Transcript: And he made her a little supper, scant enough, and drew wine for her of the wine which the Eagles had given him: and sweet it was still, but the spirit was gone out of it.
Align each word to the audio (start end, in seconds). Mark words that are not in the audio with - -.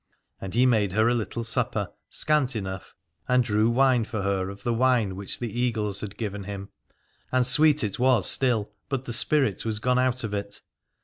And 0.41 0.55
he 0.55 0.65
made 0.65 0.93
her 0.93 1.07
a 1.07 1.13
little 1.13 1.43
supper, 1.43 1.91
scant 2.09 2.55
enough, 2.55 2.95
and 3.27 3.43
drew 3.43 3.69
wine 3.69 4.03
for 4.03 4.23
her 4.23 4.49
of 4.49 4.63
the 4.63 4.73
wine 4.73 5.15
which 5.15 5.37
the 5.37 5.59
Eagles 5.59 6.01
had 6.01 6.17
given 6.17 6.45
him: 6.45 6.69
and 7.31 7.45
sweet 7.45 7.83
it 7.83 7.99
was 7.99 8.27
still, 8.27 8.71
but 8.89 9.05
the 9.05 9.13
spirit 9.13 9.63
was 9.63 9.77
gone 9.77 9.99
out 9.99 10.23
of 10.23 10.33
it. 10.33 10.61